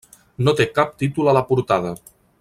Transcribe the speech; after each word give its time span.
No 0.47 0.53
té 0.59 0.65
cap 0.79 0.95
títol 1.03 1.29
a 1.33 1.37
la 1.39 1.47
portada. 1.51 1.93